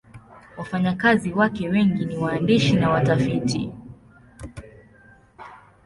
Wafanyakazi 0.57 1.33
wake 1.33 1.69
wengi 1.69 2.05
ni 2.05 2.17
waandishi 2.17 2.75
na 2.75 2.89
watafiti. 2.89 3.71